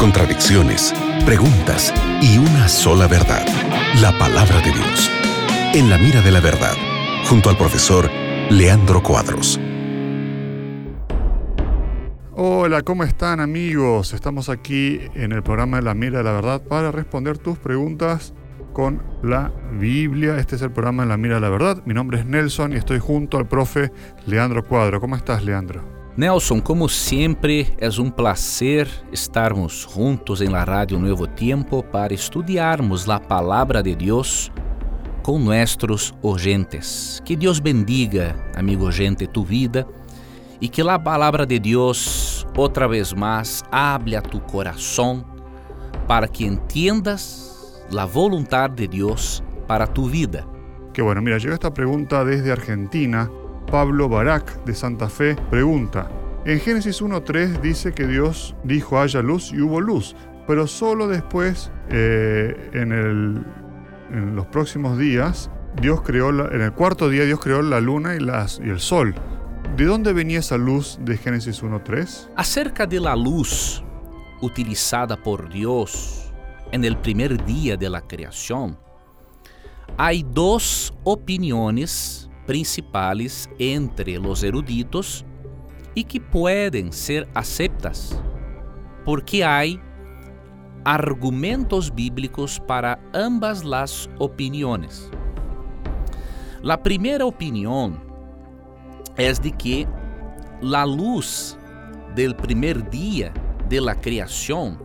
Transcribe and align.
contradicciones, 0.00 0.92
preguntas 1.24 1.94
y 2.20 2.38
una 2.38 2.66
sola 2.66 3.06
verdad, 3.06 3.46
la 4.00 4.10
palabra 4.18 4.56
de 4.56 4.72
Dios. 4.72 5.10
En 5.72 5.88
la 5.88 5.98
mira 5.98 6.20
de 6.20 6.32
la 6.32 6.40
verdad, 6.40 6.74
junto 7.28 7.48
al 7.48 7.56
profesor 7.56 8.10
Leandro 8.50 9.00
Cuadros. 9.04 9.60
Hola, 12.34 12.82
¿cómo 12.82 13.04
están 13.04 13.38
amigos? 13.38 14.14
Estamos 14.14 14.48
aquí 14.48 14.98
en 15.14 15.30
el 15.30 15.44
programa 15.44 15.76
de 15.76 15.84
la 15.84 15.94
mira 15.94 16.18
de 16.18 16.24
la 16.24 16.32
verdad 16.32 16.62
para 16.62 16.90
responder 16.90 17.38
tus 17.38 17.56
preguntas 17.56 18.34
con 18.72 19.00
la 19.22 19.52
Biblia. 19.78 20.38
Este 20.38 20.56
es 20.56 20.62
el 20.62 20.72
programa 20.72 21.04
de 21.04 21.08
la 21.10 21.16
mira 21.16 21.36
de 21.36 21.42
la 21.42 21.50
verdad. 21.50 21.82
Mi 21.84 21.94
nombre 21.94 22.18
es 22.18 22.26
Nelson 22.26 22.72
y 22.72 22.76
estoy 22.76 22.98
junto 22.98 23.38
al 23.38 23.46
profe 23.46 23.92
Leandro 24.26 24.64
Cuadro. 24.64 25.00
¿Cómo 25.00 25.14
estás, 25.14 25.44
Leandro? 25.44 25.99
Nelson, 26.16 26.60
como 26.60 26.88
sempre, 26.88 27.72
é 27.78 27.88
um 28.00 28.10
prazer 28.10 28.88
estarmos 29.12 29.88
juntos 29.94 30.40
em 30.40 30.48
la 30.48 30.64
Rádio 30.64 30.98
Novo 30.98 31.26
Tempo 31.26 31.84
para 31.84 32.12
estudiarmos 32.12 33.08
a 33.08 33.20
palavra 33.20 33.80
de 33.80 33.94
Deus 33.94 34.50
com 35.22 35.38
nossos 35.38 36.12
oyentes. 36.20 37.22
Que 37.24 37.36
Deus 37.36 37.60
bendiga, 37.60 38.34
amigo 38.56 38.86
oyente, 38.86 39.26
tu 39.26 39.44
vida 39.44 39.86
e 40.60 40.68
que 40.68 40.82
a 40.82 40.98
palavra 40.98 41.46
de 41.46 41.60
Deus, 41.60 42.44
outra 42.56 42.88
vez 42.88 43.12
mais, 43.12 43.62
hable 43.70 44.16
a 44.16 44.20
tu 44.20 44.40
coração 44.40 45.24
para 46.08 46.26
que 46.26 46.44
entiendas 46.44 47.86
a 47.96 48.04
vontade 48.04 48.74
de 48.74 48.98
Deus 48.98 49.44
para 49.68 49.86
tu 49.86 50.06
vida. 50.06 50.44
Que 50.92 51.02
bueno, 51.02 51.22
mira, 51.22 51.38
llegó 51.38 51.54
esta 51.54 51.72
pregunta 51.72 52.24
desde 52.24 52.50
Argentina 52.50 53.30
Pablo 53.70 54.08
Barak 54.08 54.64
de 54.64 54.74
Santa 54.74 55.08
Fe 55.08 55.36
pregunta, 55.50 56.10
en 56.46 56.58
Génesis 56.58 57.02
1.3 57.02 57.60
dice 57.60 57.92
que 57.92 58.06
Dios 58.06 58.56
dijo 58.64 58.98
haya 58.98 59.20
luz 59.20 59.52
y 59.52 59.60
hubo 59.60 59.80
luz, 59.80 60.16
pero 60.46 60.66
solo 60.66 61.06
después, 61.06 61.70
eh, 61.90 62.70
en, 62.72 63.44
los 64.34 64.46
próximos 64.46 64.98
días, 64.98 65.50
Dios 65.80 66.00
creó, 66.02 66.30
en 66.30 66.62
el 66.62 66.72
cuarto 66.72 67.08
día 67.10 67.24
Dios 67.24 67.40
creó 67.40 67.60
la 67.62 67.80
luna 67.80 68.16
y, 68.16 68.18
y 68.18 68.70
el 68.70 68.80
sol. 68.80 69.14
¿De 69.76 69.84
dónde 69.84 70.12
venía 70.12 70.38
esa 70.38 70.56
luz 70.56 70.98
de 71.02 71.18
Génesis 71.18 71.62
1.3? 71.62 72.30
Acerca 72.36 72.86
de 72.86 73.00
la 73.00 73.14
luz 73.14 73.84
utilizada 74.40 75.16
por 75.16 75.48
Dios 75.50 76.32
en 76.72 76.84
el 76.84 76.96
primer 76.96 77.44
día 77.44 77.76
de 77.76 77.90
la 77.90 78.00
creación, 78.00 78.78
hay 79.98 80.24
dos 80.26 80.94
opiniones 81.04 82.29
principales 82.50 83.48
entre 83.60 84.18
los 84.18 84.42
eruditos 84.42 85.24
y 85.94 86.02
que 86.02 86.20
pueden 86.20 86.92
ser 86.92 87.28
aceptas, 87.32 88.20
porque 89.04 89.44
hay 89.44 89.80
argumentos 90.84 91.94
bíblicos 91.94 92.58
para 92.58 92.98
ambas 93.12 93.64
las 93.64 94.10
opiniones. 94.18 95.08
La 96.60 96.82
primera 96.82 97.24
opinión 97.24 98.02
es 99.16 99.40
de 99.40 99.52
que 99.52 99.86
la 100.60 100.84
luz 100.84 101.56
del 102.16 102.34
primer 102.34 102.90
día 102.90 103.32
de 103.68 103.80
la 103.80 103.94
creación 103.94 104.76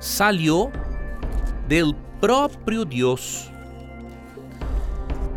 salió 0.00 0.72
del 1.68 1.94
propio 2.20 2.84
Dios. 2.84 3.48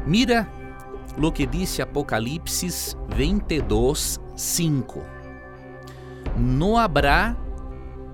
Mira 0.07 0.49
lo 1.17 1.33
que 1.33 1.47
disse 1.47 1.81
Apocalipse 1.81 2.95
22, 3.15 4.21
5. 4.35 5.03
No 6.37 6.79
habrá 6.79 7.37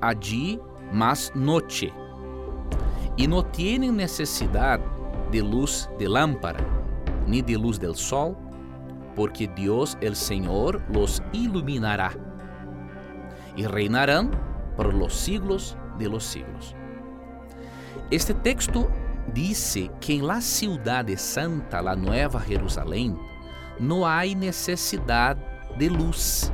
allí 0.01 0.59
más 0.91 1.31
noche, 1.35 1.91
e 3.17 3.27
no 3.27 3.43
tienen 3.43 3.95
necesidade 3.95 4.83
de 5.31 5.41
luz 5.41 5.89
de 5.97 6.07
lámpara, 6.07 6.59
ni 7.27 7.41
de 7.41 7.57
luz 7.57 7.79
del 7.79 7.95
sol, 7.95 8.35
porque 9.15 9.47
Dios 9.47 9.97
el 10.01 10.15
Señor 10.15 10.81
los 10.89 11.21
iluminará, 11.31 12.11
e 13.57 13.67
reinarán 13.67 14.31
por 14.75 14.93
los 14.93 15.13
siglos 15.13 15.77
de 15.97 16.09
los 16.09 16.23
siglos. 16.23 16.75
Este 18.11 18.33
texto 18.33 18.89
disse 19.35 19.91
que 19.99 20.21
la 20.21 20.39
cidade 20.39 21.17
santa, 21.17 21.81
la 21.81 21.93
Nueva 21.93 22.39
Jerusalém, 22.39 23.15
não 23.77 24.05
há 24.05 24.25
necessidade 24.25 25.41
de 25.77 25.89
luz. 25.89 26.51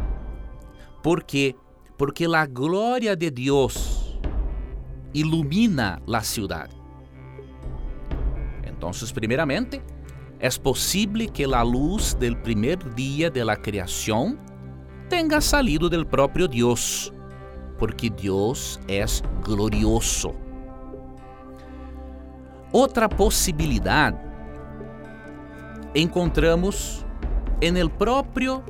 ¿Por 1.03 1.23
quê? 1.23 1.55
Porque 1.95 2.25
a 2.25 2.45
glória 2.47 3.15
de 3.15 3.29
Deus 3.29 4.19
ilumina 5.13 6.01
a 6.11 6.21
cidade. 6.21 6.75
Então, 8.65 8.89
primeiramente, 9.13 9.79
é 10.39 10.49
possível 10.49 11.29
que 11.31 11.43
a 11.43 11.61
luz 11.61 12.15
del 12.15 12.35
primer 12.37 12.77
dia 12.95 13.29
de 13.29 13.43
la 13.43 13.55
criação 13.55 14.39
tenha 15.07 15.39
salido 15.39 15.87
del 15.87 16.03
próprio 16.03 16.47
Deus, 16.47 17.13
porque 17.77 18.09
Deus 18.09 18.79
é 18.87 19.05
glorioso. 19.43 20.33
Outra 22.73 23.09
possibilidade 23.09 24.17
encontramos 25.93 27.05
en 27.59 27.75
el 27.75 27.89
próprio 27.89 28.63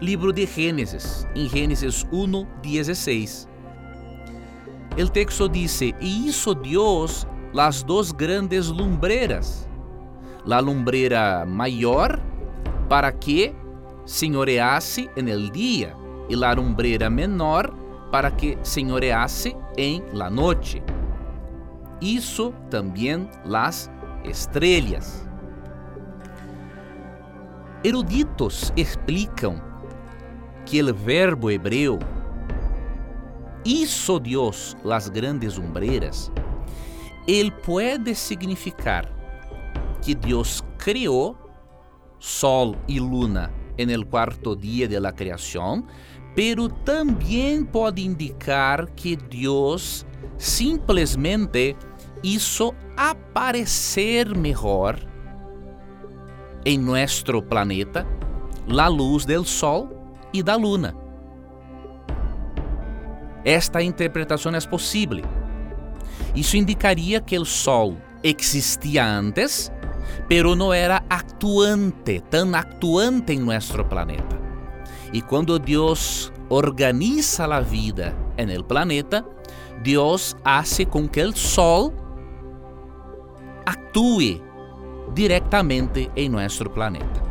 livro 0.00 0.32
de 0.32 0.44
Gênesis, 0.44 1.24
em 1.36 1.48
Gênesis 1.48 2.04
1:16. 2.10 3.46
O 5.00 5.08
texto 5.08 5.48
diz: 5.48 5.80
E 5.80 5.94
hizo 6.00 6.52
Deus 6.52 7.28
las 7.52 7.84
dos 7.84 8.10
grandes 8.10 8.66
lumbreras, 8.66 9.68
la 10.44 10.58
lumbrera 10.60 11.46
maior 11.46 12.20
para 12.88 13.12
que 13.12 13.54
senhoreasse 14.04 15.08
en 15.14 15.26
dia, 15.52 15.94
e 16.28 16.34
la 16.34 16.54
lumbrera 16.54 17.08
menor 17.08 17.72
para 18.10 18.32
que 18.32 18.58
senhoreasse 18.64 19.56
em 19.76 20.02
la 20.12 20.28
noche 20.28 20.82
hizo 22.00 22.52
también 22.70 23.28
las 23.44 23.90
estrellas. 24.24 25.26
Eruditos 27.82 28.72
explicam 28.76 29.60
que 30.66 30.82
o 30.82 30.94
verbo 30.94 31.50
hebreu 31.50 31.98
hizo 33.64 34.18
Dios 34.18 34.76
las 34.84 35.10
grandes 35.10 35.58
umbreras, 35.58 36.30
ele 37.26 37.50
pode 37.50 38.14
significar 38.14 39.08
que 40.02 40.14
Deus 40.14 40.62
criou 40.78 41.36
sol 42.18 42.76
e 42.88 42.98
luna 42.98 43.50
en 43.76 43.90
el 43.90 44.06
cuarto 44.06 44.54
dia 44.54 44.86
de 44.86 45.00
la 45.00 45.12
creación, 45.12 45.86
pero 46.34 46.68
também 46.68 47.64
pode 47.64 48.02
indicar 48.02 48.90
que 48.94 49.16
Deus 49.16 50.06
simplesmente 50.36 51.76
hizo 52.22 52.74
aparecer 52.96 54.36
mejor 54.36 54.98
en 56.64 56.84
nuestro 56.84 57.46
planeta 57.46 58.06
la 58.66 58.88
luz 58.88 59.26
del 59.26 59.46
Sol 59.46 59.88
y 60.32 60.42
da 60.42 60.56
Luna. 60.56 60.94
Esta 63.44 63.82
interpretação 63.82 64.54
é 64.54 64.60
possível. 64.60 65.24
Isso 66.34 66.56
indicaria 66.56 67.20
que 67.20 67.38
o 67.38 67.44
Sol 67.44 67.96
existia 68.22 69.04
antes, 69.04 69.72
pero 70.28 70.54
não 70.54 70.72
era 70.72 71.02
actuante, 71.08 72.20
tão 72.30 72.54
actuante 72.54 73.32
em 73.32 73.40
nosso 73.40 73.82
planeta. 73.84 74.38
E 75.12 75.22
quando 75.22 75.58
Deus 75.58 76.32
organiza 76.48 77.46
a 77.46 77.60
vida 77.60 78.14
en 78.36 78.50
el 78.50 78.62
planeta, 78.62 79.24
Deus 79.82 80.36
hace 80.44 80.84
com 80.84 81.08
que 81.08 81.22
o 81.22 81.34
Sol 81.34 81.92
actúe 83.70 84.42
diretamente 85.14 86.10
em 86.14 86.28
nosso 86.28 86.68
planeta. 86.70 87.22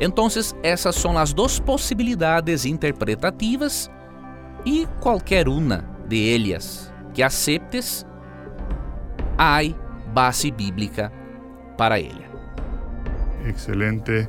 Então, 0.00 0.28
essas 0.62 0.94
são 0.94 1.18
as 1.18 1.32
duas 1.32 1.58
possibilidades 1.58 2.64
interpretativas 2.64 3.90
e 4.64 4.86
qualquer 5.00 5.48
uma 5.48 5.84
de 6.06 6.34
elas 6.34 6.92
que 7.12 7.22
aceptes, 7.22 8.06
há 9.36 9.60
base 10.12 10.50
bíblica 10.50 11.12
para 11.76 11.98
ela. 11.98 12.28
Excelente. 13.46 14.28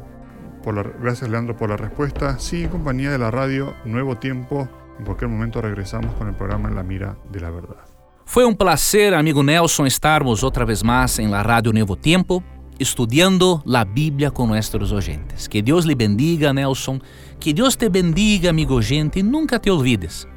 Gracias 1.02 1.30
Leandro 1.30 1.56
por 1.56 1.70
la 1.70 1.78
respuesta. 1.78 2.38
Sí, 2.38 2.64
en 2.64 2.70
compañía 2.70 3.12
de 3.12 3.18
la 3.18 3.32
radio 3.32 3.74
Nuevo 3.86 4.18
Tiempo. 4.18 4.68
En 5.00 5.06
cualquier 5.06 5.30
momento 5.30 5.62
regresamos 5.62 6.14
con 6.16 6.28
el 6.28 6.36
programa 6.36 6.70
En 6.70 6.76
la 6.76 6.84
Mira 6.84 7.16
de 7.32 7.40
la 7.40 7.50
Verdad. 7.50 7.99
Foi 8.30 8.46
um 8.46 8.54
prazer, 8.54 9.16
amigo 9.16 9.42
Nelson, 9.42 9.88
estarmos 9.88 10.44
outra 10.44 10.64
vez 10.64 10.84
mais 10.84 11.18
em 11.18 11.28
la 11.28 11.42
Radio 11.42 11.74
Nuevo 11.74 11.96
Tiempo, 11.96 12.44
estudando 12.80 13.60
a 13.74 13.84
Bíblia 13.84 14.30
com 14.30 14.46
nossos 14.46 14.92
ouvintes. 14.92 15.48
Que 15.48 15.64
Deus 15.64 15.84
lhe 15.84 15.96
bendiga, 15.96 16.54
Nelson. 16.54 17.00
Que 17.40 17.52
Deus 17.52 17.76
te 17.76 17.90
bendiga, 17.90 18.52
amigo 18.52 18.80
Gente, 18.84 19.18
e 19.18 19.24
nunca 19.24 19.58
te 19.58 19.72
olvides 19.72 20.28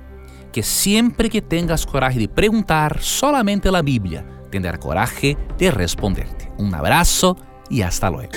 que 0.51 0.63
sempre 0.63 1.29
que 1.29 1.43
tengas 1.43 1.85
coragem 1.85 2.21
de 2.21 2.29
perguntar, 2.29 3.01
solamente 3.01 3.69
a 3.69 3.83
Bíblia 3.83 4.25
tendrá 4.51 4.79
coragem 4.79 5.37
de 5.59 5.71
responderte. 5.71 6.49
Um 6.59 6.75
abraço 6.75 7.37
e 7.71 7.83
hasta 7.83 8.09
luego. 8.09 8.33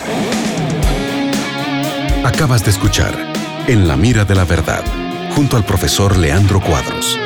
Acabas 2.25 2.61
de 2.61 2.71
escuchar 2.71 3.13
En 3.67 3.87
la 3.87 3.95
mira 3.95 4.25
de 4.25 4.35
la 4.35 4.43
verdad, 4.43 4.83
junto 5.33 5.55
ao 5.55 5.63
professor 5.63 6.17
Leandro 6.17 6.59
Cuadros. 6.59 7.24